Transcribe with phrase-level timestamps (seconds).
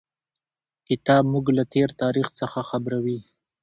[0.87, 3.19] کتاب موږ له تېر تاریخ څخه خبروي.